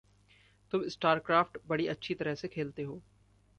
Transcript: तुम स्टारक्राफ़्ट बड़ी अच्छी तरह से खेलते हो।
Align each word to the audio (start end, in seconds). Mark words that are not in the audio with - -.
तुम 0.71 0.87
स्टारक्राफ़्ट 0.87 1.57
बड़ी 1.67 1.87
अच्छी 1.87 2.13
तरह 2.13 2.35
से 2.35 2.47
खेलते 2.47 2.83
हो। 2.83 3.01